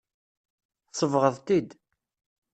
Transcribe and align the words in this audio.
Tsebɣeḍ-t-id. 0.89 1.69